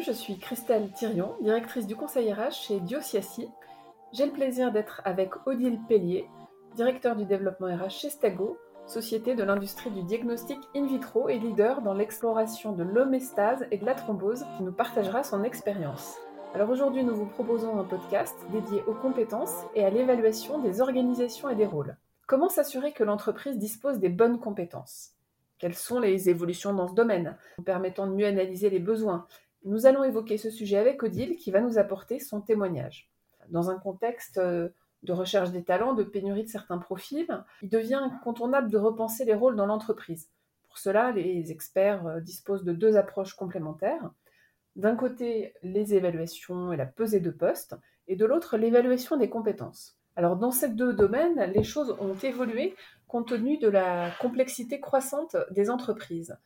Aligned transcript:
Je 0.00 0.12
suis 0.12 0.38
Christelle 0.38 0.92
Thirion, 0.92 1.34
directrice 1.40 1.86
du 1.86 1.96
conseil 1.96 2.32
RH 2.32 2.52
chez 2.52 2.80
Diosiasi. 2.80 3.48
J'ai 4.12 4.26
le 4.26 4.32
plaisir 4.32 4.70
d'être 4.70 5.02
avec 5.04 5.30
Odile 5.44 5.80
Pellier, 5.88 6.28
directeur 6.76 7.16
du 7.16 7.24
développement 7.24 7.66
RH 7.66 7.90
chez 7.90 8.10
Stago, 8.10 8.58
société 8.86 9.34
de 9.34 9.42
l'industrie 9.42 9.90
du 9.90 10.04
diagnostic 10.04 10.58
in 10.76 10.86
vitro 10.86 11.28
et 11.28 11.38
leader 11.38 11.82
dans 11.82 11.94
l'exploration 11.94 12.72
de 12.72 12.84
l'homestase 12.84 13.66
et 13.72 13.78
de 13.78 13.84
la 13.84 13.94
thrombose, 13.94 14.44
qui 14.56 14.62
nous 14.62 14.72
partagera 14.72 15.24
son 15.24 15.42
expérience. 15.42 16.16
Alors 16.54 16.70
aujourd'hui, 16.70 17.02
nous 17.02 17.16
vous 17.16 17.26
proposons 17.26 17.80
un 17.80 17.84
podcast 17.84 18.36
dédié 18.52 18.82
aux 18.86 18.94
compétences 18.94 19.64
et 19.74 19.84
à 19.84 19.90
l'évaluation 19.90 20.60
des 20.60 20.80
organisations 20.80 21.50
et 21.50 21.56
des 21.56 21.66
rôles. 21.66 21.96
Comment 22.28 22.48
s'assurer 22.48 22.92
que 22.92 23.04
l'entreprise 23.04 23.58
dispose 23.58 23.98
des 23.98 24.10
bonnes 24.10 24.38
compétences? 24.38 25.14
Quelles 25.58 25.74
sont 25.74 25.98
les 25.98 26.30
évolutions 26.30 26.72
dans 26.72 26.86
ce 26.86 26.94
domaine, 26.94 27.36
permettant 27.64 28.06
de 28.06 28.14
mieux 28.14 28.26
analyser 28.26 28.70
les 28.70 28.78
besoins 28.78 29.26
Nous 29.64 29.86
allons 29.86 30.04
évoquer 30.04 30.38
ce 30.38 30.50
sujet 30.50 30.76
avec 30.76 31.02
Odile 31.02 31.36
qui 31.36 31.50
va 31.50 31.60
nous 31.60 31.78
apporter 31.78 32.20
son 32.20 32.40
témoignage. 32.40 33.10
Dans 33.48 33.70
un 33.70 33.78
contexte 33.78 34.38
euh, 34.38 34.68
de 35.02 35.12
recherche 35.12 35.50
des 35.50 35.64
talents, 35.64 35.94
de 35.94 36.04
pénurie 36.04 36.44
de 36.44 36.48
certains 36.48 36.78
profils, 36.78 37.26
il 37.62 37.68
devient 37.68 37.94
incontournable 37.94 38.70
de 38.70 38.78
repenser 38.78 39.24
les 39.24 39.34
rôles 39.34 39.56
dans 39.56 39.66
l'entreprise. 39.66 40.28
Pour 40.68 40.78
cela, 40.78 41.10
les 41.12 41.50
experts 41.50 42.06
euh, 42.06 42.20
disposent 42.20 42.64
de 42.64 42.72
deux 42.72 42.96
approches 42.96 43.34
complémentaires. 43.34 44.10
D'un 44.76 44.94
côté, 44.94 45.54
les 45.62 45.94
évaluations 45.94 46.72
et 46.72 46.76
la 46.76 46.86
pesée 46.86 47.20
de 47.20 47.30
poste, 47.30 47.74
et 48.06 48.16
de 48.16 48.24
l'autre, 48.24 48.56
l'évaluation 48.56 49.16
des 49.16 49.28
compétences. 49.28 49.98
Alors 50.16 50.36
dans 50.36 50.50
ces 50.50 50.68
deux 50.68 50.92
domaines, 50.92 51.52
les 51.52 51.62
choses 51.62 51.96
ont 52.00 52.14
évolué 52.14 52.74
compte 53.06 53.28
tenu 53.28 53.56
de 53.58 53.68
la 53.68 54.10
complexité 54.20 54.80
croissante 54.80 55.36
des 55.50 55.70
entreprises. 55.70 56.36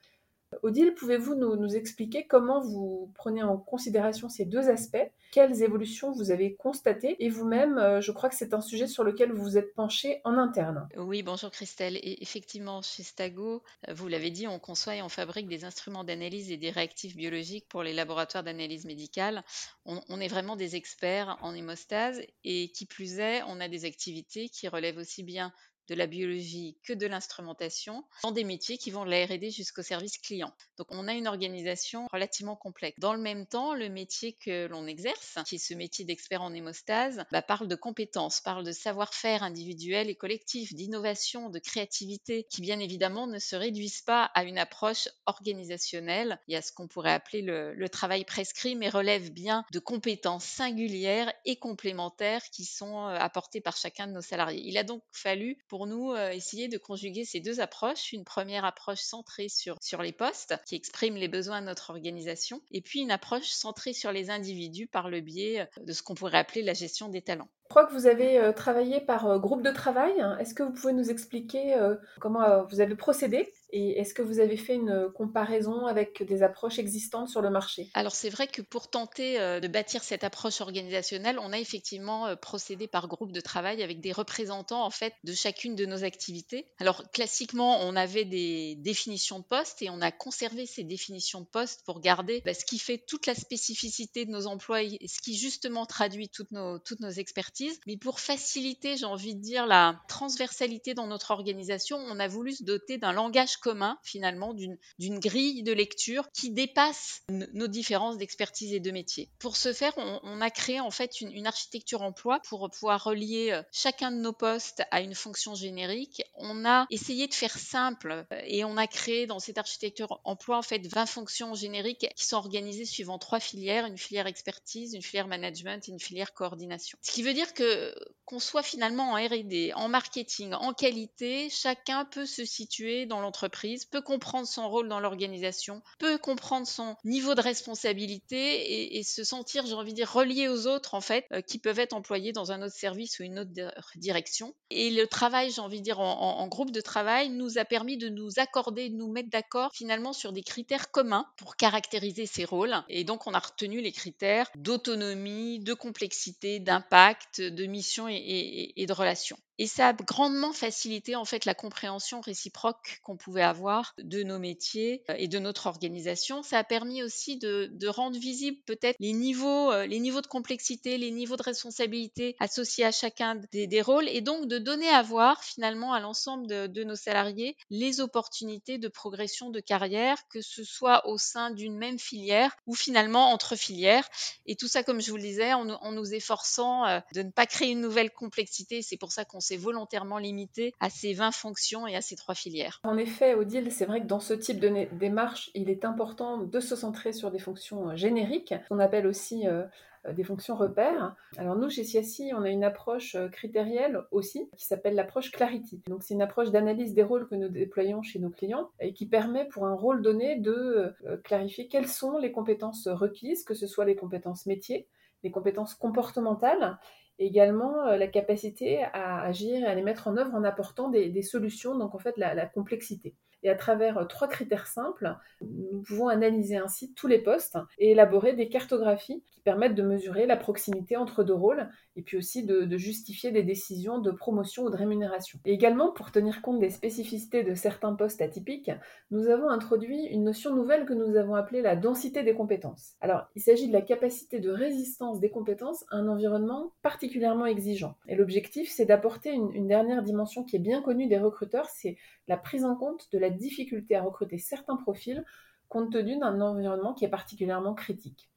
Odile, 0.63 0.95
pouvez-vous 0.95 1.35
nous, 1.35 1.75
expliquer 1.75 2.27
comment 2.27 2.61
vous 2.61 3.11
prenez 3.15 3.43
en 3.43 3.57
considération 3.57 4.29
ces 4.29 4.45
deux 4.45 4.69
aspects? 4.69 5.11
Quelles 5.31 5.63
évolutions 5.63 6.13
vous 6.13 6.31
avez 6.31 6.55
constatées? 6.55 7.17
Et 7.25 7.31
vous-même, 7.31 7.79
euh, 7.79 8.01
je 8.03 8.13
crois 8.13 8.29
que 8.29 8.35
c'est 8.35 8.53
un 8.53 8.61
sujet 8.61 8.87
sur 8.87 9.03
lequel 9.03 9.33
vous 9.33 9.43
vous 9.43 9.59
êtes 9.59 9.75
penché 9.75 10.21
en 10.25 10.37
interne. 10.37 10.87
Oui, 10.99 11.23
bonjour 11.23 11.51
Christelle. 11.51 11.97
Et 11.97 12.23
effectivement, 12.23 12.83
chez 12.83 13.03
Stago, 13.03 13.63
euh, 13.89 13.95
vous 13.95 14.09
l'avez 14.09 14.31
dit, 14.31 14.47
on 14.47 14.59
conçoit 14.59 14.97
et 14.97 15.03
on 15.03 15.09
fabrique 15.09 15.49
des 15.49 15.65
instruments 15.65 16.05
d'analyse 16.05 16.51
et 16.51 16.59
des 16.59 16.71
réactifs 16.71 17.17
biologiques 17.17 17.67
pour 17.69 17.83
les 17.83 17.95
laboratoires 17.95 18.45
d'analyse 18.45 18.85
médicale. 18.85 19.43
On, 19.85 20.21
est 20.21 20.29
vraiment 20.29 20.57
des 20.57 20.77
experts 20.77 21.39
en 21.41 21.55
hémostase 21.55 22.21
et 22.45 22.71
qui 22.71 22.87
plus 22.87 23.19
est, 23.19 23.43
on 23.49 23.61
a 23.61 23.69
des 23.69 23.85
activités 23.85 24.49
qui 24.49 24.69
relèvent 24.69 24.99
aussi 24.99 25.23
bien 25.23 25.53
de 25.89 25.95
la 25.95 26.07
biologie 26.07 26.77
que 26.85 26.93
de 26.93 27.07
l'instrumentation 27.07 28.05
dans 28.23 28.33
des 28.33 28.45
métiers 28.45 28.79
qui 28.79 28.91
vont 28.91 29.05
de 29.05 29.11
la 29.11 29.25
R&D 29.27 29.51
jusqu'au 29.51 29.83
service 29.83 30.19
client. 30.19 30.53
Donc 30.79 30.89
on 30.91 31.09
a 31.09 31.13
une 31.13 31.27
organisation 31.27 32.07
relativement 32.13 32.57
complexe. 32.57 32.99
Dans 32.99 33.15
le 33.15 33.21
même 33.21 33.47
temps, 33.47 33.75
le 33.75 33.89
métier 33.89 34.33
que 34.33 34.67
l'on 34.67 34.87
exerce, 34.87 35.39
qui 35.47 35.57
est 35.57 35.59
ce 35.59 35.75
métier 35.75 36.05
d'expert 36.05 36.43
en 36.43 36.53
hémostase, 36.53 37.25
bah, 37.31 37.43
parle 37.43 37.69
de 37.69 37.75
compétences, 37.75 38.41
parle 38.41 38.65
de 38.65 38.73
savoir-faire 38.73 39.43
individuel 39.43 40.09
et 40.09 40.15
collectif, 40.15 40.75
d'innovation, 40.75 41.51
de 41.51 41.59
créativité, 41.59 42.47
qui 42.51 42.61
bien 42.61 42.81
évidemment 42.81 43.27
ne 43.27 43.39
se 43.39 43.57
réduisent 43.57 44.03
pas 44.03 44.25
à 44.35 44.45
une 44.45 44.59
approche 44.59 45.09
organisationnelle 45.27 46.39
et 46.49 46.57
à 46.57 46.63
ce 46.63 46.73
qu'on 46.73 46.89
pourrait 46.89 47.13
appeler 47.13 47.43
le, 47.43 47.89
travail 47.89 48.25
prescrit, 48.25 48.75
mais 48.75 48.89
relèvent 48.89 49.33
bien 49.33 49.65
de 49.71 49.79
compétences 49.79 50.45
singulières 50.45 51.33
et 51.45 51.57
complémentaires 51.57 52.43
qui 52.51 52.65
sont 52.65 53.07
euh, 53.07 53.17
apportées 53.17 53.61
par 53.61 53.77
chacun 53.77 54.07
de 54.07 54.13
nos 54.13 54.23
salariés. 54.23 54.63
Il 54.65 54.79
a 54.79 54.83
donc 54.83 55.03
fallu 55.13 55.59
pour 55.73 55.87
nous 55.87 56.13
euh, 56.13 56.33
essayer 56.33 56.69
de 56.69 56.77
conjuguer 56.77 57.25
ces 57.25 57.41
deux 57.41 57.61
approches. 57.61 58.13
Une 58.13 58.25
première 58.25 58.67
approche 58.67 59.01
centrée 59.01 59.49
sur, 59.49 60.03
les 60.03 60.13
postes, 60.13 60.55
qui 60.67 60.75
exprime 60.75 61.15
les 61.15 61.29
besoins 61.29 61.63
de 61.63 61.67
notre 61.67 61.89
organisation, 61.89 62.61
et 62.73 62.83
puis 62.83 63.01
une 63.01 63.11
approche 63.11 63.49
centrée 63.49 63.95
sur 63.95 64.13
les 64.13 64.29
individus 64.29 64.87
par 64.87 65.09
le 65.09 65.23
biais 65.23 65.61
euh, 65.61 65.83
de 65.83 65.95
ce 65.95 66.03
qu'on 66.03 66.15
pourrait 66.15 66.37
appeler 66.37 66.61
la 66.61 66.75
gestion 66.75 67.09
des 67.09 67.23
talents. 67.23 67.49
Crois 67.73 67.87
que 67.87 67.95
vous 67.95 68.07
avez 68.07 68.37
euh, 68.37 68.53
travaillé 68.53 69.01
par 69.01 69.39
groupe 69.39 69.63
de 69.63 69.71
travail. 69.71 70.13
Est-ce 70.39 70.53
que 70.53 70.63
vous 70.63 70.73
pouvez 70.73 70.93
nous 70.93 71.11
expliquer 71.11 71.75
comment 72.21 72.67
vous 72.67 72.83
avez 72.83 72.95
procédé 72.97 73.51
et 73.73 73.99
est-ce 73.99 74.13
que 74.13 74.21
vous 74.21 74.39
avez 74.39 74.59
fait 74.59 74.75
une 74.75 75.11
comparaison 75.15 75.87
avec 75.87 76.23
des 76.23 76.43
approches 76.43 76.79
existantes 76.79 77.31
sur 77.31 77.41
le 77.41 77.49
marché? 77.49 77.89
Alors 77.95 78.15
c'est 78.15 78.29
vrai 78.29 78.47
que 78.47 78.61
pour 78.61 78.91
tenter 78.91 79.41
euh, 79.41 79.61
de 79.61 79.69
bâtir 79.69 80.05
cette 80.05 80.25
approche 80.25 80.61
organisationnelle, 80.61 81.39
on 81.39 81.55
a 81.55 81.59
effectivement 81.59 82.27
euh, 82.27 82.37
procédé 82.37 82.87
par 82.87 83.09
groupe 83.09 83.33
de 83.33 83.41
travail 83.41 83.83
avec 83.83 84.01
des 84.01 84.13
représentants 84.13 84.85
en 84.85 84.91
fait 84.91 85.15
de 85.25 85.33
chacune 85.33 85.75
de 85.75 85.87
nos 85.87 86.05
activités. 86.05 86.67
Alors 86.81 87.11
classiquement, 87.13 87.81
on 87.81 87.97
avait 87.97 88.27
des 88.27 88.75
définitions 88.77 89.39
de 89.39 89.45
poste 89.45 89.81
et 89.81 89.89
on 89.89 90.03
a 90.03 90.13
conservé 90.13 90.67
ces 90.67 90.85
définitions 90.85 91.41
de 91.41 91.47
poste 91.47 91.83
pour 91.87 92.01
garder 92.01 92.43
bah, 92.45 92.53
ce 92.53 92.67
qui 92.67 92.79
fait 92.79 92.99
toute 92.99 93.27
la 93.27 93.35
spécificité 93.35 94.27
de 94.27 94.31
nos 94.31 94.47
emplois 94.47 94.83
et 94.83 94.99
ce 95.07 95.23
qui 95.23 95.35
justement 95.35 95.87
traduit 95.87 96.29
toutes 96.29 96.51
nos, 96.51 96.79
toutes 96.79 97.01
nos 97.01 97.11
expertises. 97.11 97.62
Mais 97.87 97.97
pour 97.97 98.21
faciliter, 98.21 98.97
j'ai 98.97 99.05
envie 99.05 99.35
de 99.35 99.41
dire, 99.41 99.67
la 99.67 100.01
transversalité 100.09 100.95
dans 100.95 101.07
notre 101.07 101.31
organisation, 101.31 101.99
on 101.99 102.19
a 102.19 102.29
voulu 102.29 102.53
se 102.53 102.65
doter 102.65 102.99
d'un 102.99 103.13
langage 103.13 103.57
commun 103.57 103.99
finalement 104.03 104.55
d'une 104.55 105.19
grille 105.19 105.63
de 105.63 105.73
lecture 105.73 106.29
qui 106.33 106.51
dépasse 106.51 107.23
nos 107.29 107.67
différences 107.67 108.17
d'expertise 108.17 108.73
et 108.73 108.81
de 108.81 108.91
métier. 108.91 109.31
Pour 109.39 109.57
ce 109.57 109.73
faire, 109.73 109.93
on, 109.97 110.41
a 110.41 110.51
créé 110.51 110.81
en 110.81 110.91
fait 110.91 111.21
une, 111.21 111.33
une, 111.33 111.47
architecture 111.47 112.03
emploi 112.03 112.41
pour 112.49 112.69
pouvoir 112.71 113.05
relier 113.05 113.51
euh, 113.53 113.63
chacun 113.71 114.11
de 114.11 114.17
nos 114.17 114.33
postes 114.33 114.83
à 114.91 115.01
une 115.01 115.15
fonction 115.15 115.55
générique. 115.55 116.23
On 116.35 116.65
a 116.65 116.87
essayé 116.91 117.29
de 117.29 117.35
faire 117.35 117.57
simple 117.57 118.27
euh, 118.33 118.41
et 118.47 118.65
on 118.65 118.77
a 118.77 118.87
créé 118.87 119.27
dans 119.27 119.39
cette 119.39 119.59
architecture 119.59 120.21
emploi 120.25 120.59
en 120.59 120.63
fait 120.63 120.87
20 120.87 121.07
fonctions 121.07 121.55
génériques 121.55 122.09
qui 122.17 122.27
sont 122.27 122.37
organisées 122.37 122.85
suivant 122.85 123.19
trois 123.19 123.41
filières, 123.41 123.87
une 123.87 123.99
filière 123.99 124.27
expertise, 124.27 124.95
une 124.95 125.03
filière 125.03 125.29
management 125.29 125.89
et 125.89 125.93
une 125.93 126.01
filière 126.01 126.33
coordination. 126.35 126.99
Ce 127.03 127.13
qui 127.13 127.23
veut 127.23 127.35
dire 127.35 127.42
que 127.53 127.95
qu'on 128.25 128.39
soit 128.39 128.63
finalement 128.63 129.11
en 129.11 129.15
R&D, 129.17 129.73
en 129.75 129.89
marketing, 129.89 130.55
en 130.55 130.73
qualité, 130.73 131.51
chacun 131.51 132.05
peut 132.05 132.27
se 132.27 132.45
situer 132.45 133.05
dans 133.05 133.21
l'entreprise 133.21 133.85
peut 133.85 134.01
comprendre 134.01 134.47
son 134.47 134.69
rôle 134.69 134.89
dans 134.89 135.01
l'organisation, 135.01 135.83
peut 135.99 136.19
comprendre 136.19 136.67
son 136.67 136.97
niveau 137.05 137.35
de 137.35 137.41
responsabilité 137.41 138.97
et, 138.97 139.03
se 139.03 139.25
sentir, 139.25 139.67
j'ai 139.67 139.75
envie 139.75 139.91
de 139.91 139.97
dire, 139.97 140.13
relié 140.13 140.49
aux 140.49 140.67
autres, 140.67 140.95
en 140.95 141.01
fait, 141.01 141.27
euh, 141.33 141.41
qui 141.41 141.59
peuvent 141.59 141.79
être 141.79 141.93
employés 141.93 142.33
dans 142.33 142.53
un 142.53 142.63
autre 142.63 142.75
service 142.75 143.19
ou 143.19 143.25
une 143.25 143.41
autre 143.41 143.51
direction. 143.97 144.55
Et 144.71 144.91
le 144.91 145.07
travail, 145.07 145.51
j'ai 145.51 145.61
envie 145.61 145.81
de 145.81 145.85
dire, 145.85 146.01
en, 146.01 146.47
groupe 146.47 146.71
de 146.71 146.81
travail 146.81 147.31
nous 147.31 147.59
a 147.59 147.65
permis 147.65 147.97
de 147.97 148.09
nous 148.09 148.39
accorder, 148.39 148.91
de 148.91 148.97
nous 148.97 149.11
mettre 149.11 149.31
d'accord 149.31 149.71
finalement 149.75 150.13
sur 150.13 150.33
des 150.33 150.43
critères 150.43 150.91
communs 150.91 151.27
pour 151.37 151.57
caractériser 151.57 152.27
ces 152.27 152.45
rôles. 152.45 152.75
Et 152.89 153.05
donc, 153.05 153.27
on 153.27 153.35
a 153.35 153.39
retenu 153.39 153.81
les 153.81 153.93
critères 153.93 154.51
d'autonomie, 154.55 155.61
de 155.61 155.75
complexité, 155.75 156.61
d'impact, 156.61 157.32
de 157.41 157.67
mission 157.67 158.09
et, 158.09 158.85
de 158.87 158.93
relation. 158.93 159.37
Et 159.63 159.69
ça 159.69 159.91
a 159.91 159.93
grandement 159.93 160.53
facilité 160.53 161.15
en 161.15 161.25
fait 161.25 161.45
la 161.45 161.55
compréhension 161.55 162.21
réciproque 162.21 162.99
qu'on 163.05 163.17
pouvait 163.17 163.45
avoir 163.45 163.95
de 163.97 164.25
nos 164.25 164.41
métiers 164.41 165.05
euh, 165.09 165.15
et 165.17 165.29
de 165.29 165.39
notre 165.39 165.69
organisation. 165.69 166.43
Ça 166.43 166.59
a 166.59 166.65
permis 166.65 167.05
aussi 167.05 167.39
de, 167.39 167.71
rendre 167.87 168.19
visible 168.19 168.59
peut-être 168.67 168.97
les 168.99 169.13
niveaux, 169.13 169.71
euh, 169.71 169.87
les 169.87 170.01
niveaux 170.01 170.21
de 170.21 170.27
complexité, 170.27 170.99
les 170.99 171.13
niveaux 171.13 171.37
de 171.37 171.45
responsabilité 171.45 172.35
associés 172.41 172.85
à 172.85 172.91
chacun 172.91 173.41
des, 173.53 173.83
rôles 173.83 174.09
et 174.09 174.21
donc 174.21 174.49
de 174.49 174.59
donner 174.59 174.89
à 174.89 175.01
voir 175.01 175.45
finalement 175.45 175.93
à 175.93 176.01
l'ensemble 176.01 176.49
de, 176.49 176.83
nos 176.83 176.97
salariés 176.97 177.57
les 177.71 178.01
opportunités 178.01 178.79
de 178.79 178.89
progression 178.89 179.51
de 179.51 179.61
carrière, 179.61 180.27
que 180.29 180.41
ce 180.41 180.65
soit 180.65 181.07
au 181.07 181.19
sein 181.19 181.53
d'une 181.53 181.79
même 181.79 182.01
filière 182.01 182.57
ou 182.67 182.75
finalement 182.75 183.31
entre 183.31 183.55
filières. 183.55 184.09
Et 184.47 184.57
tout 184.57 184.67
ça, 184.67 184.83
comme 184.83 185.01
je 185.01 185.13
vous 185.13 185.19
le 185.19 185.23
disais, 185.23 185.53
en, 185.53 185.69
en 185.69 185.93
nous 185.93 186.15
efforçant 186.15 186.85
euh, 186.87 186.99
de 187.15 187.23
ne 187.23 187.31
pas 187.31 187.47
créer 187.47 187.71
une 187.71 187.81
nouvelle 187.81 188.11
complexité. 188.11 188.83
C'est 188.83 188.97
pour 188.97 189.13
ça 189.13 189.25
qu'on 189.25 189.39
s'est 189.39 189.52
volontairement 189.57 190.19
limité 190.19 190.75
à 190.81 190.91
ces 190.91 191.13
20 191.13 191.33
fonctions 191.33 191.87
et 191.87 191.97
à 191.97 192.01
ces 192.01 192.17
trois 192.17 192.35
filières. 192.35 192.81
En 192.85 192.97
effet, 192.97 193.35
Odile, 193.35 193.71
c'est 193.71 193.87
vrai 193.87 194.01
que 194.01 194.07
dans 194.07 194.21
ce 194.21 194.35
type 194.35 194.61
de 194.61 194.87
démarche, 194.93 195.51
il 195.55 195.71
est 195.71 195.85
important 195.85 196.39
de 196.39 196.61
se 196.61 196.77
centrer 196.77 197.13
sur 197.13 197.31
des 197.31 197.39
fonctions 197.39 197.91
euh, 197.91 197.97
génériques, 197.97 198.55
qu'on 198.69 198.79
appelle 198.79 199.07
aussi 199.07 199.47
euh, 199.47 199.65
euh, 200.07 200.13
des 200.13 200.25
fonctions 200.25 200.57
repères. 200.57 201.15
Alors 201.37 201.57
nous, 201.57 201.71
chez 201.71 201.85
CIACI, 201.85 202.33
on 202.35 202.43
a 202.43 202.51
une 202.51 202.65
approche 202.65 203.17
critérielle 203.31 204.01
aussi, 204.11 204.49
qui 204.57 204.67
s'appelle 204.67 204.95
l'approche 204.95 205.31
Clarity. 205.31 205.83
Donc 205.89 206.03
c'est 206.03 206.15
une 206.15 206.23
approche 206.23 206.51
d'analyse 206.51 206.95
des 206.95 207.03
rôles 207.03 207.29
que 207.29 207.35
nous 207.35 207.49
déployons 207.49 208.03
chez 208.03 208.19
nos 208.19 208.31
clients 208.31 208.71
et 208.81 208.93
qui 208.93 209.07
permet 209.07 209.47
pour 209.47 209.67
un 209.67 209.75
rôle 209.75 210.03
donné 210.03 210.37
de 210.37 210.95
clarifier 211.25 211.69
quelles 211.69 211.89
sont 211.89 212.19
les 212.19 212.33
compétences 212.33 212.89
requises, 212.89 213.45
que 213.45 213.55
ce 213.55 213.67
soit 213.67 213.85
les 213.85 213.97
compétences 213.97 214.47
métiers, 214.47 214.89
les 215.23 215.31
compétences 215.31 215.75
comportementales 215.75 216.79
également 217.27 217.85
la 217.87 218.07
capacité 218.07 218.85
à 218.93 219.23
agir 219.23 219.63
et 219.63 219.67
à 219.67 219.75
les 219.75 219.83
mettre 219.83 220.09
en 220.09 220.17
œuvre 220.17 220.35
en 220.35 220.45
apportant 220.45 220.89
des, 220.89 221.23
solutions, 221.23 221.77
donc 221.77 221.95
en 221.95 221.99
fait 221.99 222.17
la 222.17 222.47
complexité. 222.47 223.15
Et 223.43 223.51
à 223.51 223.55
travers 223.55 223.99
euh, 223.99 224.05
trois 224.05 224.29
critères 224.29 224.67
simples, 224.67 225.17
nous 225.41 225.83
pouvons 225.83 226.09
analyser 226.09 226.57
ainsi 226.57 226.93
tous 226.95 227.07
les 227.07 227.19
postes 227.19 227.59
et 227.79 227.91
élaborer 227.91 228.35
des 228.35 228.49
cartographies 228.49 229.23
qui 229.31 229.41
permettent 229.41 229.75
de 229.75 229.83
mesurer 229.83 230.27
la 230.27 230.37
proximité 230.37 230.97
entre 230.97 231.25
deux 231.25 231.35
rôles 231.35 231.69
et 231.97 232.03
puis 232.03 232.17
aussi 232.17 232.45
de, 232.45 232.77
justifier 232.77 233.33
des 233.33 233.43
décisions 233.43 233.99
de 233.99 234.11
promotion 234.11 234.65
ou 234.65 234.71
de 234.71 234.77
rémunération. 234.77 235.39
Et 235.45 235.53
également, 235.53 235.91
pour 235.93 236.11
tenir 236.11 236.41
compte 236.41 236.59
des 236.59 236.71
spécificités 236.71 237.43
de 237.43 237.55
certains 237.55 237.93
postes 237.95 238.23
atypiques, 238.23 238.71
nous 239.11 239.29
avons 239.29 239.49
introduit 239.49 240.07
une 240.07 240.25
notion 240.25 240.55
nouvelle 240.55 240.87
que 240.87 240.95
nous 240.95 241.17
avons 241.17 241.35
appelée 241.35 241.61
la 241.61 241.77
densité 241.77 242.23
des 242.23 242.35
compétences. 242.35 242.95
Alors, 243.01 243.27
il 243.35 243.43
s'agit 243.43 243.69
de 243.69 243.73
la 243.73 243.83
capacité 243.83 244.41
de 244.41 244.51
résistance 244.51 245.21
des 245.21 245.31
compétences 245.31 245.85
à 245.91 245.97
un 245.97 246.09
environnement 246.09 246.73
particulièrement 246.83 247.47
exigeant. 247.47 247.97
Et 248.09 248.17
l'objectif, 248.17 248.71
c'est 248.71 248.87
d'apporter 248.87 249.31
une, 249.31 249.53
une 249.53 249.69
dernière 249.69 250.03
dimension 250.03 250.45
qui 250.45 250.57
est 250.57 250.61
bien 250.61 250.81
connue 250.83 251.09
des 251.09 251.19
recruteurs, 251.19 251.69
c'est 251.69 251.97
la 252.29 252.37
prise 252.37 252.65
en 252.65 252.77
compte 252.77 253.09
de 253.13 253.19
la 253.19 253.31
difficulté 253.31 253.97
à 253.97 254.03
recruter 254.03 254.39
certains 254.39 254.77
profils 254.77 255.25
compte 255.69 255.93
tenu 255.93 256.19
d'un 256.19 256.41
environnement 256.41 256.95
qui 256.95 257.05
est 257.05 257.11
particulièrement 257.11 257.75
critique. 257.75 258.31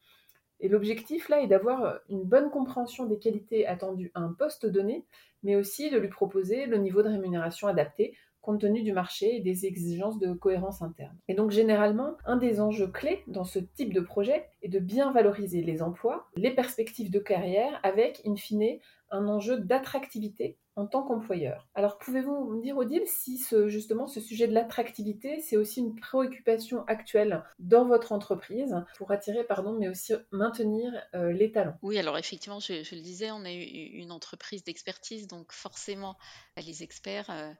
Et 0.61 0.69
l'objectif 0.69 1.27
là 1.29 1.41
est 1.41 1.47
d'avoir 1.47 1.99
une 2.09 2.23
bonne 2.23 2.49
compréhension 2.49 3.05
des 3.05 3.19
qualités 3.19 3.67
attendues 3.67 4.11
à 4.13 4.21
un 4.21 4.31
poste 4.31 4.65
donné, 4.65 5.05
mais 5.43 5.55
aussi 5.55 5.89
de 5.89 5.97
lui 5.97 6.07
proposer 6.07 6.65
le 6.65 6.77
niveau 6.77 7.03
de 7.03 7.09
rémunération 7.09 7.67
adapté 7.67 8.15
compte 8.45 8.61
tenu 8.61 8.83
du 8.83 8.93
marché 8.93 9.37
et 9.37 9.39
des 9.41 9.65
exigences 9.65 10.19
de 10.19 10.31
cohérence 10.33 10.83
interne. 10.83 11.17
Et 11.27 11.33
donc 11.33 11.49
généralement, 11.49 12.15
un 12.25 12.37
des 12.37 12.61
enjeux 12.61 12.87
clés 12.87 13.23
dans 13.25 13.43
ce 13.43 13.57
type 13.57 13.91
de 13.91 14.01
projet 14.01 14.45
est 14.61 14.69
de 14.69 14.77
bien 14.77 15.11
valoriser 15.11 15.63
les 15.63 15.81
emplois, 15.81 16.29
les 16.35 16.51
perspectives 16.51 17.09
de 17.09 17.19
carrière, 17.19 17.79
avec, 17.81 18.21
in 18.23 18.35
fine, 18.35 18.79
un 19.15 19.27
enjeu 19.27 19.57
d'attractivité 19.57 20.57
en 20.75 20.87
tant 20.87 21.03
qu'employeur. 21.03 21.67
Alors 21.73 21.97
pouvez-vous 21.97 22.49
me 22.49 22.61
dire, 22.61 22.77
Odile, 22.77 23.03
si 23.05 23.41
justement 23.67 24.07
ce 24.07 24.19
sujet 24.19 24.47
de 24.47 24.53
l'attractivité, 24.53 25.39
c'est 25.39 25.55
aussi 25.55 25.79
une 25.79 25.95
préoccupation 25.95 26.83
actuelle 26.87 27.43
dans 27.59 27.85
votre 27.85 28.11
entreprise 28.11 28.75
pour 28.97 29.11
attirer, 29.11 29.45
pardon, 29.45 29.77
mais 29.79 29.87
aussi 29.87 30.13
maintenir 30.31 30.91
euh, 31.13 31.31
les 31.31 31.51
talents? 31.51 31.77
Oui, 31.81 31.97
alors 31.97 32.17
effectivement, 32.17 32.59
je, 32.59 32.73
le 32.73 33.01
disais, 33.01 33.31
on 33.31 33.45
eu 33.45 33.63
une 33.93 34.11
entreprise 34.11 34.63
d'expertise, 34.63 35.27
donc 35.27 35.51
forcément, 35.51 36.17
les 36.57 36.83
experts... 36.83 37.29
Euh, 37.29 37.51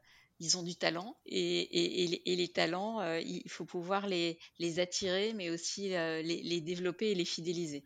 ils 0.41 0.57
ont 0.57 0.63
du 0.63 0.75
talent 0.75 1.15
et, 1.25 2.21
les 2.25 2.47
talents, 2.49 2.99
euh, 2.99 3.21
il 3.21 3.49
faut 3.49 3.63
pouvoir 3.63 4.05
les, 4.05 4.37
attirer, 4.79 5.31
mais 5.33 5.49
aussi 5.49 5.91
les, 5.91 6.59
développer 6.59 7.11
et 7.11 7.15
les 7.15 7.23
fidéliser. 7.23 7.85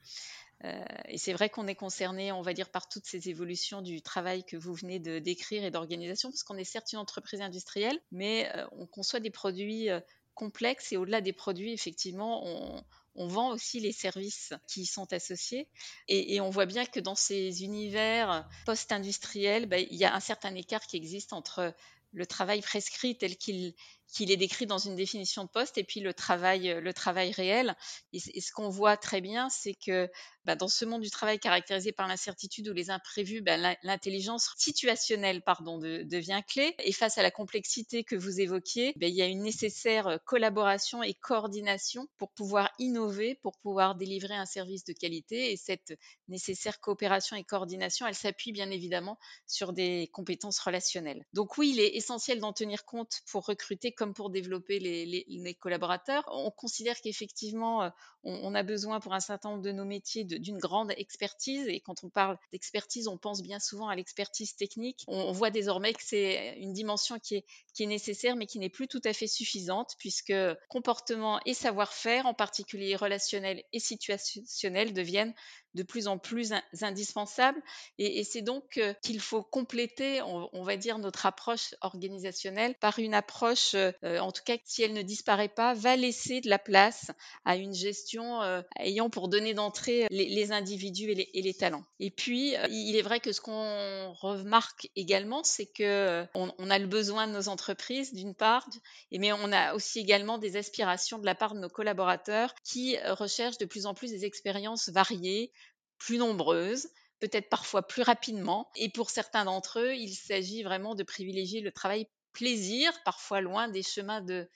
Euh, 0.66 0.84
et 1.08 1.18
c'est 1.18 1.34
vrai 1.34 1.50
qu'on 1.50 1.68
est 1.68 1.76
concerné, 1.76 2.32
on 2.32 2.42
va 2.42 2.54
dire, 2.54 2.70
par 2.70 2.90
toutes 2.90 3.06
ces 3.06 3.30
évolutions 3.30 3.82
du 3.82 4.02
travail 4.02 4.44
que 4.44 4.58
vous 4.58 4.74
venez 4.74 5.00
de 5.00 5.20
décrire 5.20 5.64
et 5.64 5.72
d'organisation, 5.72 6.30
parce 6.30 6.44
qu'on 6.44 6.58
est 6.58 6.66
certes 6.66 6.92
une 6.92 7.00
entreprise 7.00 7.42
industrielle, 7.42 8.00
mais 8.12 8.52
euh, 8.56 8.68
on 8.74 8.86
conçoit 8.86 9.20
des 9.20 9.30
produits 9.30 9.90
euh, 9.90 10.02
complexes 10.34 10.92
et 10.92 10.98
au-delà 10.98 11.22
des 11.22 11.34
produits, 11.34 11.74
effectivement, 11.74 12.46
on, 12.46 12.84
vend 13.16 13.50
aussi 13.50 13.82
les 13.82 13.92
services 13.92 14.54
qui 14.66 14.84
y 14.84 14.86
sont 14.86 15.12
associés. 15.12 15.68
Et, 16.08 16.40
on 16.40 16.50
voit 16.50 16.66
bien 16.66 16.86
que 16.86 17.02
dans 17.02 17.16
ces 17.16 17.66
univers 17.66 18.48
post-industriels, 18.66 19.66
ben, 19.66 19.86
il 19.92 19.98
y 19.98 20.06
a 20.06 20.16
un 20.16 20.22
certain 20.22 20.56
écart 20.56 20.88
qui 20.88 20.96
existe 20.96 21.34
entre 21.34 21.76
le 22.14 22.26
travail 22.26 22.62
prescrit 22.62 23.18
tel 23.18 23.36
qu'il 23.36 23.74
qu'il 24.12 24.32
est 24.32 24.38
décrit 24.38 24.66
dans 24.66 24.78
une 24.78 24.96
définition 24.96 25.44
de 25.44 25.50
poste 25.50 25.78
et 25.78 25.84
puis 25.84 26.00
le 26.00 26.14
travail, 26.14 26.80
le 26.82 26.94
travail 26.94 27.32
réel. 27.32 27.76
Et, 28.14 28.20
ce 28.20 28.52
qu'on 28.52 28.70
voit 28.70 28.98
très 28.98 29.22
bien, 29.22 29.50
c'est 29.50 29.74
que 29.74 30.10
bah, 30.46 30.56
dans 30.56 30.68
ce 30.68 30.84
monde 30.84 31.02
du 31.02 31.12
travail 31.12 31.40
caractérisé 31.40 31.92
par 31.92 32.08
l'incertitude 32.08 32.68
ou 32.70 32.74
les 32.74 32.90
imprévus, 32.90 33.42
bah, 33.42 33.58
l'intelligence 33.84 34.54
situationnelle 34.58 35.44
pardon, 35.44 35.78
devient 35.78 36.42
clé. 36.48 36.74
Et 36.80 36.92
face 36.92 37.18
à 37.18 37.24
la 37.24 37.30
complexité 37.30 38.04
que 38.04 38.16
vous 38.16 38.40
évoquiez, 38.40 38.94
bah, 38.96 39.08
il 39.08 39.16
y 39.16 39.22
a 39.22 39.28
une 39.28 39.44
nécessaire 39.44 40.08
euh, 40.08 40.18
collaboration 40.26 41.04
et 41.04 41.14
coordination 41.14 42.08
pour 42.18 42.32
pouvoir 42.32 42.72
innover, 42.80 43.36
pour 43.36 43.58
pouvoir 43.60 43.96
délivrer 43.96 44.36
un 44.36 44.46
service 44.46 44.86
de 44.86 44.94
qualité. 44.94 45.52
Et 45.52 45.58
cette 45.58 45.94
nécessaire 46.28 46.80
coopération 46.80 47.36
et 47.36 47.44
coordination, 47.44 48.08
elle 48.08 48.16
s'appuie 48.16 48.52
bien 48.52 48.72
évidemment 48.72 49.20
sur 49.46 49.74
des 49.74 50.10
compétences 50.14 50.60
relationnelles. 50.60 51.26
Donc 51.34 51.58
oui, 51.58 51.72
il 51.74 51.80
est 51.80 51.96
essentiel 51.96 52.40
d'en 52.40 52.54
tenir 52.54 52.86
compte 52.86 53.22
pour 53.32 53.46
recruter 53.46 53.92
comme 54.00 54.14
pour 54.14 54.30
développer 54.30 54.80
les, 54.80 55.54
collaborateurs. 55.56 56.24
On 56.32 56.52
considère 56.52 57.02
qu'effectivement, 57.02 57.84
euh, 57.84 57.90
on, 58.24 58.56
a 58.56 58.64
besoin 58.64 59.02
pour 59.02 59.14
un 59.14 59.20
certain 59.20 59.50
nombre 59.50 59.62
de 59.62 59.74
nos 59.74 59.84
métiers 59.84 60.24
d'une 60.24 60.58
grande 60.58 60.94
expertise. 60.96 61.68
Et 61.68 61.82
quand 61.82 62.06
on 62.06 62.10
parle 62.10 62.38
d'expertise, 62.54 63.10
on 63.10 63.18
pense 63.18 63.42
bien 63.42 63.60
souvent 63.60 63.90
à 63.90 63.98
l'expertise 63.98 64.56
technique. 64.56 65.04
On, 65.08 65.34
voit 65.34 65.50
désormais 65.50 65.92
que 65.92 66.02
c'est 66.02 66.56
une 66.60 66.72
dimension 66.72 67.20
qui 67.20 67.36
est, 67.36 67.46
qui 67.74 67.84
est 67.84 67.88
nécessaire, 67.88 68.38
mais 68.38 68.46
qui 68.46 68.58
n'est 68.58 68.70
plus 68.70 68.88
tout 68.88 69.02
à 69.04 69.12
fait 69.12 69.28
suffisante, 69.28 69.96
puisque 70.00 70.34
comportement 70.70 71.42
et 71.46 71.54
savoir-faire, 71.54 72.26
en 72.26 72.34
particulier 72.34 72.96
relationnel 72.96 73.64
et 73.74 73.80
situationnel, 73.80 74.94
deviennent 74.94 75.34
de 75.76 75.84
plus 75.84 76.08
en 76.08 76.18
plus 76.18 76.54
indispensables. 76.82 77.62
Et, 77.98 78.24
c'est 78.24 78.42
donc 78.42 78.78
euh, 78.78 78.94
qu'il 79.04 79.20
faut 79.20 79.44
compléter, 79.44 80.22
on, 80.22 80.64
va 80.64 80.78
dire, 80.78 80.98
notre 81.00 81.26
approche 81.26 81.76
organisationnelle 81.82 82.76
par 82.76 83.00
une 83.00 83.14
approche, 83.14 83.76
euh, 83.76 83.92
en 84.04 84.32
tout 84.32 84.44
cas, 84.44 84.58
si 84.66 84.84
elle 84.84 84.94
ne 84.94 85.02
disparaît 85.02 85.50
pas, 85.50 85.74
va 85.74 85.96
laisser 85.96 86.42
de 86.42 86.50
la 86.50 86.60
place 86.60 87.12
à 87.46 87.56
une 87.56 87.74
gestion 87.74 88.42
euh, 88.42 88.62
ayant 88.80 89.10
pour 89.10 89.28
donner 89.28 89.54
d'entrée 89.54 90.08
les, 90.10 90.52
individus 90.52 91.12
et 91.12 91.42
les, 91.42 91.54
talents. 91.54 91.84
Et 92.00 92.10
puis, 92.10 92.56
il 92.70 92.96
est 92.96 93.02
vrai 93.02 93.20
que 93.20 93.32
ce 93.32 93.42
qu'on 93.42 94.14
remarque 94.14 94.90
également, 94.96 95.44
c'est 95.44 95.68
que 95.68 96.26
on, 96.34 96.70
a 96.70 96.80
le 96.80 96.88
besoin 96.88 97.28
de 97.28 97.34
nos 97.34 97.50
entreprises, 97.50 98.14
d'une 98.14 98.34
part, 98.34 98.68
mais 99.12 99.32
on 99.32 99.52
a 99.52 99.74
aussi 99.74 100.00
également 100.00 100.38
des 100.38 100.56
aspirations 100.56 101.20
de 101.20 101.26
la 101.26 101.36
part 101.36 101.54
de 101.54 101.60
nos 101.60 101.70
collaborateurs 101.70 102.56
qui 102.64 102.98
recherchent 103.10 103.58
de 103.58 103.66
plus 103.66 103.86
en 103.86 103.94
plus 103.94 104.12
des 104.12 104.26
expériences 104.26 104.90
variées, 104.90 105.52
plus 106.00 106.18
nombreuses, 106.18 106.88
peut-être 107.20 107.50
parfois 107.50 107.86
plus 107.86 108.02
rapidement. 108.02 108.70
Et 108.76 108.90
pour 108.90 109.10
certains 109.10 109.46
d'entre 109.46 109.80
eux, 109.80 109.94
il 109.94 110.14
s'agit 110.14 110.64
vraiment 110.64 110.96
de 110.96 111.04
privilégier 111.04 111.62
le 111.62 111.72
travail 111.72 112.08
plaisir, 112.34 112.92
parfois 113.06 113.42
loin 113.42 113.68
des 113.68 113.84
chemins 113.84 114.22
de, 114.22 114.48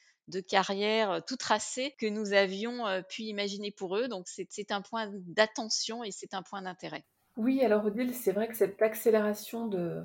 carrière 0.47 1.11
euh, 1.11 1.19
tout 1.25 1.35
tracés 1.35 1.93
que 1.99 2.07
nous 2.07 2.33
avions 2.33 2.87
euh, 2.87 3.01
pu 3.01 3.23
imaginer 3.23 3.71
pour 3.71 3.97
eux. 3.97 4.07
Donc 4.07 4.25
c'est 4.27 4.71
un 4.71 4.81
point 4.81 5.11
d'attention 5.13 6.03
et 6.03 6.11
c'est 6.11 6.33
un 6.33 6.41
point 6.41 6.61
d'intérêt. 6.61 7.03
Oui, 7.35 7.63
alors 7.63 7.85
Odile, 7.85 8.13
c'est 8.13 8.31
vrai 8.31 8.47
que 8.47 8.55
cette 8.55 8.81
accélération 8.81 9.67
de, 9.67 10.03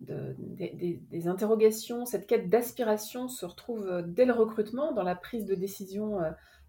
des, 0.00 1.26
interrogations, 1.26 2.04
cette 2.04 2.26
quête 2.26 2.50
d'aspiration 2.50 3.28
se 3.28 3.46
retrouve 3.46 3.88
euh, 3.88 4.02
dès 4.02 4.26
le 4.26 4.34
recrutement, 4.34 4.92
dans 4.92 5.02
la 5.02 5.16
prise 5.16 5.44
de 5.44 5.54
décision 5.54 6.20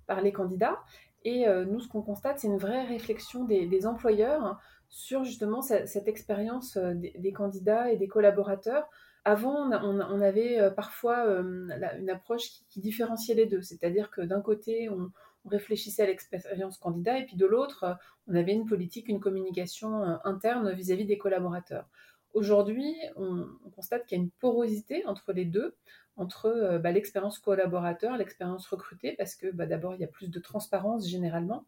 par 0.08 0.22
les 0.22 0.32
candidats. 0.32 0.80
Et 1.24 1.48
euh, 1.48 1.66
nous, 1.66 1.80
ce 1.80 1.88
qu'on 1.88 2.02
constate, 2.02 2.40
c'est 2.40 2.48
une 2.48 2.58
vraie 2.58 2.86
réflexion 2.86 3.44
des, 3.44 3.86
employeurs 3.86 4.60
sur 4.90 5.24
justement 5.24 5.62
cette, 5.62 6.08
expérience 6.08 6.78
euh, 6.78 6.94
des, 6.96 7.34
candidats 7.34 7.92
et 7.92 7.98
des 7.98 8.08
collaborateurs. 8.08 8.88
Avant, 9.26 9.70
on, 9.70 10.22
avait 10.22 10.60
euh, 10.60 10.72
parfois 10.72 11.26
une 11.28 12.10
approche 12.10 12.50
qui, 12.70 12.80
différenciait 12.80 13.36
les 13.36 13.46
deux, 13.46 13.62
c'est-à-dire 13.62 14.10
que 14.12 14.22
d'un 14.22 14.42
côté, 14.42 14.90
on, 14.90 15.12
réfléchissait 15.46 16.04
à 16.04 16.06
l'expérience 16.06 16.78
candidat 16.78 17.18
et 17.18 17.26
puis 17.26 17.38
de 17.38 17.46
l'autre, 17.46 17.98
on 18.28 18.36
avait 18.36 18.52
une 18.52 18.66
politique, 18.66 19.08
une 19.08 19.22
communication 19.22 20.04
interne 20.26 20.74
vis-à-vis 20.74 21.06
des 21.06 21.18
collaborateurs. 21.18 21.88
Aujourd'hui, 22.34 22.94
on, 23.16 23.48
constate 23.76 24.06
qu'il 24.06 24.18
y 24.18 24.22
a 24.22 24.24
une 24.24 24.32
porosité 24.32 25.06
entre 25.08 25.32
les 25.32 25.46
deux, 25.46 25.76
entre 26.20 26.48
euh, 26.48 26.80
bah, 26.80 26.92
l'expérience 26.92 27.40
collaborateur, 27.40 28.18
l'expérience 28.18 28.68
recrutée, 28.68 29.14
parce 29.18 29.36
que 29.36 29.48
bah, 29.52 29.66
d'abord, 29.66 29.96
il 29.96 30.02
y 30.02 30.04
a 30.04 30.08
plus 30.08 30.30
de 30.30 30.40
transparence 30.40 31.08
généralement. 31.08 31.66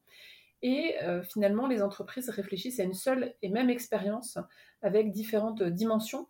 Et 0.62 0.96
euh, 1.03 1.24
finalement, 1.24 1.67
les 1.67 1.81
entreprises 1.81 2.29
réfléchissent 2.29 2.79
à 2.79 2.84
une 2.84 2.93
seule 2.93 3.34
et 3.41 3.50
même 3.50 3.70
expérience 3.70 4.38
avec 4.81 5.12
différentes 5.12 5.63
dimensions 5.63 6.27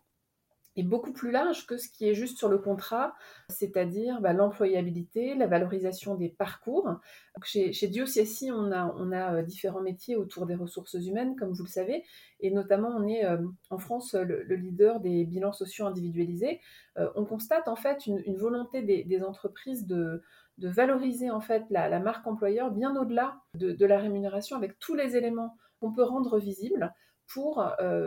est 0.76 0.82
beaucoup 0.82 1.12
plus 1.12 1.30
large 1.30 1.66
que 1.66 1.76
ce 1.76 1.88
qui 1.88 2.08
est 2.08 2.14
juste 2.14 2.38
sur 2.38 2.48
le 2.48 2.58
contrat, 2.58 3.14
c'est-à-dire 3.48 4.20
bah, 4.20 4.32
l'employabilité, 4.32 5.34
la 5.34 5.46
valorisation 5.46 6.14
des 6.14 6.28
parcours. 6.28 6.88
chez, 7.44 7.72
chez 7.72 7.88
Diocesi, 7.88 8.50
on 8.50 8.72
a, 8.72 9.34
euh, 9.34 9.42
différents 9.42 9.82
métiers 9.82 10.16
autour 10.16 10.46
des 10.46 10.54
ressources 10.54 10.94
humaines, 10.94 11.36
comme 11.36 11.52
vous 11.52 11.64
le 11.64 11.68
savez, 11.68 12.04
et 12.40 12.50
notamment 12.50 12.88
on 12.88 13.06
est 13.06 13.24
euh, 13.24 13.38
en 13.70 13.78
France 13.78 14.14
le, 14.14 14.42
leader 14.54 15.00
des 15.00 15.24
bilans 15.24 15.52
sociaux 15.52 15.86
individualisés. 15.86 16.60
Euh, 16.98 17.10
on 17.16 17.24
constate 17.24 17.68
en 17.68 17.76
fait 17.76 18.06
une, 18.06 18.36
volonté 18.36 18.82
des, 18.82 19.22
entreprises 19.22 19.86
de, 19.86 20.22
valoriser 20.58 21.30
en 21.30 21.40
fait 21.40 21.64
la, 21.70 21.98
marque 22.00 22.26
employeur 22.26 22.70
bien 22.70 22.96
au-delà 22.96 23.36
de, 23.54 23.72
de, 23.72 23.86
la 23.86 23.98
rémunération 23.98 24.56
avec 24.56 24.78
tous 24.78 24.94
les 24.94 25.16
éléments 25.16 25.56
qu'on 25.80 25.92
peut 25.92 26.04
rendre 26.04 26.38
visibles 26.38 26.92
pour 27.32 27.64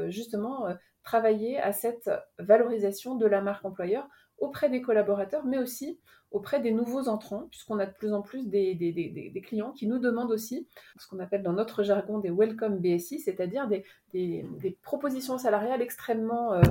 justement 0.07 0.67
travailler 1.03 1.59
à 1.59 1.71
cette 1.71 2.09
valorisation 2.39 3.15
de 3.15 3.25
la 3.25 3.41
marque 3.41 3.63
employeur 3.65 4.07
auprès 4.37 4.69
des 4.69 4.81
collaborateurs, 4.81 5.45
mais 5.45 5.57
aussi 5.57 5.99
auprès 6.31 6.59
des 6.59 6.71
nouveaux 6.71 7.07
entrants, 7.07 7.47
puisqu'on 7.49 7.79
a 7.79 7.85
de 7.85 7.93
plus 7.93 8.11
en 8.11 8.21
plus 8.21 8.49
des, 8.49 9.41
clients 9.45 9.71
qui 9.71 9.87
nous 9.87 9.99
demandent 9.99 10.31
aussi 10.31 10.67
ce 10.97 11.07
qu'on 11.07 11.19
appelle 11.19 11.43
dans 11.43 11.53
notre 11.53 11.83
jargon 11.83 12.19
des 12.19 12.29
welcome 12.29 12.79
BSI, 12.79 13.19
c'est-à-dire 13.19 13.69
des, 13.69 14.75
propositions 14.81 15.37
salariales 15.37 15.81
extrêmement 15.81 16.53
euh, 16.53 16.61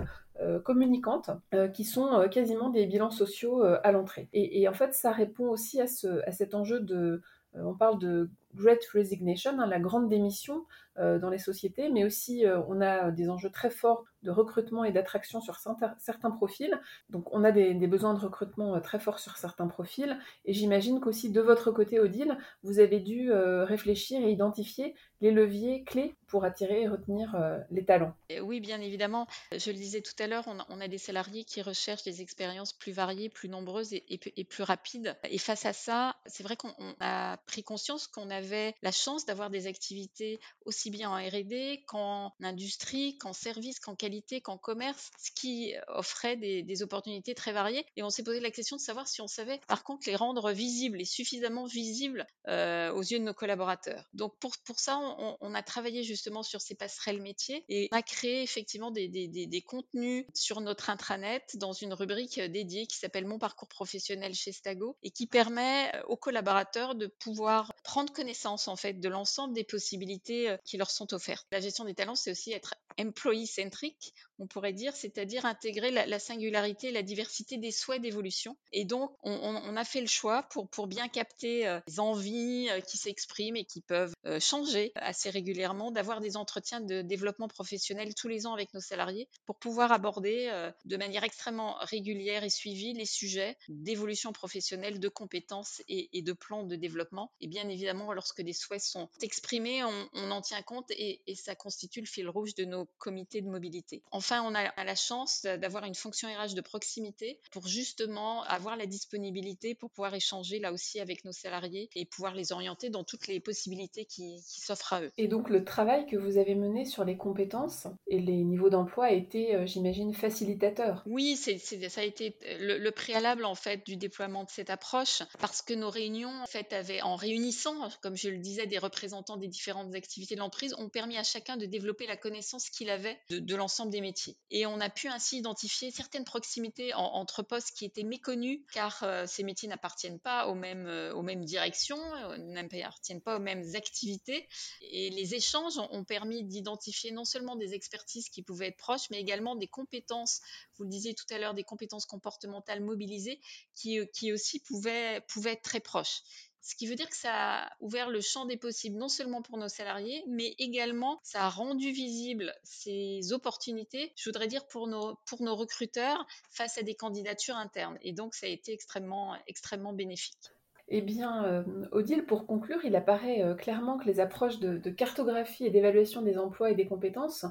euh, 0.41 0.61
communicantes, 0.61 1.31
euh, 1.55 1.69
qui 1.69 1.85
sont 1.85 2.29
quasiment 2.31 2.69
des 2.69 2.85
bilans 2.85 3.11
sociaux 3.11 3.63
à 3.63 3.91
l'entrée. 3.93 4.29
Et, 4.35 4.69
en 4.69 4.75
fait, 4.75 4.93
ça 4.93 5.13
répond 5.13 5.49
aussi 5.49 5.81
à, 5.81 5.87
ce, 5.87 6.21
à 6.29 6.33
cet 6.33 6.55
enjeu 6.55 6.81
de, 6.81 7.23
on 7.55 7.75
parle 7.75 7.99
de 7.99 8.29
Great 8.55 8.85
Resignation, 8.93 9.59
hein, 9.61 9.67
la 9.67 9.81
grande 9.81 10.09
démission 10.09 10.65
dans 10.97 11.29
les 11.29 11.39
sociétés, 11.39 11.91
mais 11.91 12.05
aussi 12.05 12.45
on 12.69 12.81
a 12.81 13.11
des 13.11 13.29
enjeux 13.29 13.51
très 13.51 13.71
forts 13.71 14.05
de 14.25 14.31
recrutement 14.31 14.85
et 14.85 14.91
d'attraction 14.91 15.41
sur 15.41 15.57
certains 15.57 16.31
profils. 16.31 16.81
Donc 17.11 17.33
on 17.33 17.45
a 17.45 17.53
des, 17.53 17.75
besoins 17.87 18.15
de 18.15 18.19
recrutement 18.19 18.75
euh, 18.75 18.81
très 18.81 18.99
forts 18.99 19.21
sur 19.21 19.37
certains 19.37 19.69
profils. 19.69 20.19
Et 20.47 20.55
j'imagine 20.55 21.01
qu'aussi 21.01 21.31
de 21.31 21.41
votre 21.41 21.71
côté, 21.71 22.01
Odile, 22.01 22.37
vous 22.63 22.81
avez 22.81 22.99
dû 22.99 23.31
euh, 23.31 23.65
réfléchir 23.65 24.21
et 24.25 24.33
identifier 24.33 24.95
les 25.21 25.31
leviers 25.31 25.85
clés 25.85 26.15
pour 26.27 26.45
attirer 26.45 26.83
et 26.83 26.89
retenir 26.89 27.35
euh, 27.35 27.59
les 27.71 27.85
talents. 27.85 28.15
Oui, 28.43 28.61
bien 28.61 28.81
évidemment. 28.81 29.27
Je 29.53 29.71
le 29.71 29.77
disais 29.77 30.01
tout 30.01 30.15
à 30.19 30.27
l'heure, 30.27 30.45
on, 30.49 30.81
a 30.81 30.89
des 30.89 30.99
salariés 30.99 31.45
qui 31.45 31.63
recherchent 31.63 32.03
des 32.03 32.23
expériences 32.23 32.73
plus 32.73 32.93
variées, 32.93 33.29
plus 33.29 33.49
nombreuses 33.49 33.93
et, 33.93 34.45
plus 34.45 34.63
rapides. 34.65 35.17
Et 35.31 35.39
face 35.39 35.67
à 35.67 35.73
ça, 35.73 36.17
c'est 36.27 36.43
vrai 36.43 36.57
qu'on 36.57 36.73
a 37.01 37.37
pris 37.47 37.63
conscience 37.63 38.09
qu'on 38.09 38.31
avait 38.31 38.44
la 38.83 38.93
chance 38.93 39.27
d'avoir 39.27 39.51
des 39.51 39.67
activités 39.67 40.41
aussi 40.65 40.91
bien 40.91 41.11
en 41.11 41.17
RD 41.17 41.85
qu'en 41.87 42.33
industrie, 42.41 43.17
qu'en 43.19 43.33
service, 43.33 43.81
qu'en 43.81 43.95
qualité 43.95 44.41
qu'en 44.41 44.59
commerce, 44.59 45.11
ce 45.19 45.31
qui 45.31 45.75
offrait 45.89 46.37
des, 46.37 46.83
opportunités 46.83 47.35
très 47.35 47.53
variées. 47.53 47.87
Et 47.97 48.03
on 48.03 48.11
s'est 48.11 48.25
posé 48.25 48.41
la 48.41 48.51
question 48.51 48.77
de 48.77 48.81
savoir 48.81 49.07
si 49.07 49.21
on 49.21 49.29
savait 49.29 49.61
par 49.69 49.85
contre 49.85 50.09
les 50.09 50.17
rendre 50.17 50.51
visibles 50.51 51.01
et 51.01 51.05
suffisamment 51.05 51.67
visibles 51.67 52.27
euh, 52.49 52.93
aux 52.93 53.03
yeux 53.03 53.21
de 53.21 53.25
nos 53.25 53.33
collaborateurs. 53.33 54.05
Donc 54.13 54.37
pour, 54.41 54.57
pour 54.65 54.81
ça, 54.81 54.99
on, 55.41 55.55
a 55.55 55.63
travaillé 55.63 56.03
justement 56.03 56.43
sur 56.43 56.61
ces 56.61 56.75
passerelles 56.75 57.23
métiers 57.23 57.65
et 57.69 57.89
on 57.93 57.97
a 57.97 58.03
créé 58.03 58.43
effectivement 58.43 58.91
des, 58.91 59.09
des, 59.09 59.63
contenus 59.63 60.27
sur 60.35 60.61
notre 60.61 60.91
intranet 60.91 61.45
dans 61.55 61.73
une 61.73 61.95
rubrique 61.95 62.41
dédiée 62.41 62.87
qui 62.87 62.97
s'appelle 62.97 63.25
Mon 63.25 63.39
parcours 63.39 63.69
professionnel 63.69 64.35
chez 64.35 64.53
Stago 64.53 64.97
et 65.03 65.11
qui 65.11 65.27
permet 65.27 65.93
aux 66.09 66.17
collaborateurs 66.17 66.95
de 66.97 67.07
pouvoir 67.07 67.73
prendre 67.85 68.13
connaissance 68.13 68.34
en 68.45 68.77
fait 68.77 68.95
de 68.95 69.09
l'ensemble 69.09 69.55
des 69.55 69.65
possibilités 69.65 70.51
euh, 70.51 70.57
qui 70.65 70.77
leur 70.77 70.91
sont 70.91 71.13
offertes. 71.15 71.47
La 71.53 71.61
gestion 71.61 71.85
des 71.85 71.95
talents, 71.95 72.15
c'est 72.15 72.31
aussi 72.31 72.53
être 72.53 72.75
employee 72.99 73.47
centric 73.47 74.15
on 74.39 74.47
pourrait 74.47 74.73
dire, 74.73 74.95
c'est-à-dire 74.95 75.45
intégrer 75.47 75.91
la, 75.91 76.19
singularité 76.19 76.89
et 76.89 76.93
la 76.93 77.03
diversité 77.03 77.57
des 77.57 77.71
souhaits 77.71 78.01
d'évolution. 78.01 78.57
Et 78.73 78.85
donc, 78.85 79.13
on, 79.23 79.77
a 79.77 79.85
fait 79.85 80.01
le 80.01 80.07
choix 80.07 80.45
pour, 80.51 80.87
bien 80.87 81.09
capter 81.09 81.67
euh, 81.67 81.81
les 81.89 82.01
envies 82.01 82.69
euh, 82.71 82.81
qui 82.81 82.99
s'expriment 82.99 83.57
et 83.57 83.65
qui 83.65 83.81
peuvent 83.81 84.15
euh, 84.27 84.39
changer 84.39 84.93
assez 84.97 85.31
régulièrement, 85.31 85.91
d'avoir 85.91 86.21
des 86.21 86.37
entretiens 86.37 86.81
de 86.81 87.03
développement 87.03 87.49
professionnel 87.49 88.15
tous 88.15 88.29
les 88.29 88.47
ans 88.47 88.55
avec 88.55 88.75
nos 88.75 88.81
salariés 88.81 89.29
pour 89.47 89.57
pouvoir 89.57 89.93
aborder 89.93 90.51
de 90.85 90.97
manière 90.97 91.25
extrêmement 91.25 91.77
régulière 91.81 92.45
et 92.45 92.51
suivie 92.51 92.93
les 92.93 93.07
sujets 93.07 93.57
d'évolution 93.69 94.33
professionnelle, 94.33 95.01
de 95.01 95.09
compétences 95.09 95.83
et, 95.89 96.23
de 96.23 96.33
plans 96.33 96.65
de 96.65 96.77
développement. 96.77 97.33
Et 97.41 97.47
bien 97.47 97.69
évidemment, 97.69 98.13
lorsque 98.13 98.43
des 98.43 98.53
souhaits 98.53 98.81
sont 98.81 99.09
exprimés, 99.23 99.83
on, 99.85 100.31
en 100.31 100.41
tient 100.41 100.63
compte 100.63 100.91
et, 100.91 101.23
ça 101.35 101.55
constitue 101.55 102.01
le 102.01 102.07
fil 102.07 102.29
rouge 102.29 102.55
de 102.55 102.65
nos 102.65 102.87
comités 102.99 103.41
de 103.41 103.49
mobilité. 103.49 104.03
Enfin, 104.25 104.43
on 104.43 104.55
a 104.55 104.85
la 104.85 104.95
chance 104.95 105.43
d'avoir 105.43 105.85
une 105.85 105.95
fonction 105.95 106.29
RH 106.29 106.55
de 106.55 106.63
proximité 106.63 107.39
pour 107.53 107.67
justement 107.67 108.43
avoir 108.45 108.75
la 108.75 108.87
disponibilité 108.87 109.75
pour 109.75 109.91
pouvoir 109.91 110.15
échanger 110.15 110.59
là 110.61 110.73
aussi 110.73 110.99
avec 110.99 111.27
nos 111.27 111.33
salariés 111.33 111.91
et 111.95 112.07
pouvoir 112.07 112.35
les 112.35 112.51
orienter 112.51 112.89
dans 112.89 113.05
toutes 113.05 113.27
les 113.27 113.39
possibilités 113.39 114.07
qui, 114.07 114.39
s'offrent 114.47 114.95
à 114.95 115.03
eux. 115.03 115.13
Et 115.19 115.29
donc 115.29 115.51
le 115.51 115.63
travail 115.63 116.07
que 116.07 116.17
vous 116.17 116.39
avez 116.39 116.55
mené 116.55 116.87
sur 116.87 117.05
les 117.05 117.19
compétences 117.19 117.87
et 118.07 118.19
les 118.19 118.45
niveaux 118.45 118.71
d'emploi 118.71 119.07
a 119.07 119.11
été, 119.11 119.55
euh, 119.55 119.67
j'imagine, 119.67 120.15
facilitateur. 120.15 121.03
Oui, 121.05 121.37
c'est, 121.37 121.59
ça 121.59 122.01
a 122.01 122.05
été 122.05 122.35
le, 122.61 122.91
préalable 122.93 123.45
en 123.45 123.55
fait 123.55 123.85
du 123.85 123.97
déploiement 123.97 124.45
de 124.45 124.51
cette 124.51 124.71
approche 124.71 125.23
parce 125.39 125.61
que 125.61 125.75
nos 125.75 125.91
réunions 125.91 126.33
en 126.43 126.47
fait 126.47 126.73
avaient, 126.73 127.03
en 127.03 127.17
réunissant, 127.17 127.91
comme 128.01 128.17
je 128.17 128.31
le 128.31 128.39
disais, 128.39 128.67
des 128.67 128.79
représentants 128.79 129.37
des 129.37 129.49
différentes 129.49 129.95
activités 129.95 130.35
de 130.35 130.41
l'entreprise, 130.41 130.75
ont 130.79 130.89
permis 130.89 131.19
à 131.19 131.25
chacun 131.25 131.59
de 131.59 131.67
développer 131.67 132.07
la 132.07 132.17
connaissance 132.17 132.71
qu'il 132.71 132.89
avait 132.89 133.19
de, 133.29 133.39
de 133.39 133.55
l'ensemble 133.55 133.93
des 133.93 134.01
métiers 134.01 134.14
et 134.51 134.67
on 134.67 134.81
a 134.81 134.91
pu 134.91 135.09
ainsi 135.09 135.39
identifier 135.39 135.91
certaines 135.91 136.25
proximités 136.25 136.95
entre 136.95 137.43
postes 137.43 137.73
qui 137.77 137.85
étaient 137.85 138.03
méconnus, 138.03 138.61
car 138.73 139.03
euh, 139.03 139.27
ces 139.27 139.43
métiers 139.43 139.69
n'appartiennent 139.69 140.21
pas 140.21 140.47
aux 140.47 140.55
mêmes, 140.55 140.87
euh, 140.87 141.15
aux 141.15 141.23
mêmes 141.23 141.45
directions, 141.45 142.01
euh, 142.17 142.37
n'appartiennent 142.39 143.21
pas 143.21 143.37
aux 143.37 143.41
mêmes 143.41 143.65
activités. 143.75 144.49
Et 144.81 145.11
les 145.11 145.35
échanges 145.35 145.79
ont, 145.79 146.05
permis 146.05 146.45
d'identifier 146.45 147.13
non 147.13 147.25
seulement 147.25 147.57
des 147.57 147.73
expertises 147.73 148.29
qui 148.29 148.43
pouvaient 148.43 148.69
être 148.69 148.77
proches, 148.77 149.09
mais 149.11 149.19
également 149.19 149.57
des 149.57 149.69
compétences, 149.69 150.41
vous 150.77 150.85
le 150.85 150.91
disiez 150.91 151.15
tout 151.15 151.25
à 151.31 151.39
l'heure, 151.39 151.55
des 151.55 151.65
compétences 151.65 152.05
comportementales 152.05 152.83
mobilisées 152.83 153.41
qui, 153.75 153.99
qui 154.13 154.33
aussi 154.33 154.61
pouvaient, 154.61 155.23
pouvaient 155.29 155.53
être 155.53 155.63
très 155.63 155.81
proches. 155.81 156.23
Ce 156.67 156.75
qui 156.75 156.87
veut 156.87 156.95
dire 156.95 157.11
que 157.11 157.17
ça 157.17 157.31
a 157.35 157.71
ouvert 157.81 158.09
le 158.09 158.23
champ 158.23 158.47
des 158.47 158.57
possibles, 158.57 158.97
non 158.97 159.11
seulement 159.11 159.43
pour 159.43 159.59
nos 159.59 159.69
salariés, 159.69 160.25
mais 160.27 160.55
également 160.59 161.21
ça 161.23 161.43
a 161.43 161.51
rendu 161.51 161.91
visible 161.91 162.55
ces 162.63 163.35
opportunités, 163.35 164.13
je 164.17 164.31
voudrais 164.31 164.47
dire, 164.47 164.67
pour 164.67 164.87
nos, 164.87 165.19
pour 165.27 165.43
nos 165.43 165.55
recruteurs 165.55 166.27
face 166.51 166.79
à 166.79 166.83
des 166.83 166.95
candidatures 166.95 167.57
internes. 167.57 167.99
Et 168.01 168.15
donc, 168.15 168.35
ça 168.35 168.47
a 168.47 168.49
été 168.49 168.73
extrêmement, 168.73 169.37
extrêmement 169.47 169.93
bénéfique. 169.93 170.55
Eh 170.89 171.03
bien, 171.03 171.45
euh, 171.45 171.65
Odile, 171.93 172.25
pour 172.25 172.47
conclure, 172.47 172.83
il 172.83 172.97
apparaît 172.97 173.43
euh, 173.43 173.55
clairement 173.55 173.99
que 173.99 174.07
les 174.07 174.19
approches 174.19 174.59
de, 174.59 174.91
cartographie 174.91 175.67
et 175.67 175.71
d'évaluation 175.71 176.23
des 176.23 176.39
emplois 176.39 176.71
et 176.71 176.75
des 176.75 176.87
compétences 176.87 177.45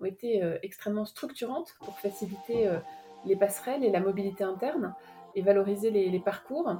ont 0.00 0.04
été 0.04 0.44
euh, 0.44 0.58
extrêmement 0.62 1.06
structurantes 1.06 1.74
pour 1.80 1.98
faciliter 1.98 2.70
les 3.26 3.36
passerelles 3.36 3.84
et 3.84 3.90
la 3.90 4.00
mobilité 4.00 4.44
interne 4.44 4.94
et 5.34 5.42
valoriser 5.42 5.90
les 5.90 6.20
parcours. 6.20 6.72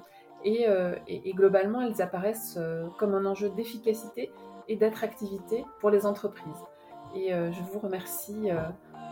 Euh, 0.47 0.97
et, 1.07 1.33
globalement, 1.33 1.83
elles 1.83 2.01
apparaissent 2.01 2.57
euh, 2.59 2.87
comme 2.99 3.15
un 3.15 3.27
enjeu 3.27 3.51
d'efficacité 3.51 4.31
et 4.69 4.77
d'attractivité 4.77 5.65
pour 5.81 5.91
les 5.91 6.07
entreprises. 6.07 6.65
Et 7.15 7.35
euh, 7.35 7.51
je 7.53 7.61
vous 7.73 7.81
remercie 7.81 8.51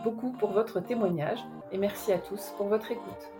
beaucoup 0.03 0.31
pour 0.31 0.51
votre 0.51 0.79
témoignage 0.79 1.39
et 1.71 1.77
merci 1.77 2.13
à 2.13 2.17
tous 2.17 2.53
pour 2.57 2.67
votre 2.67 2.91
écoute. 2.91 3.31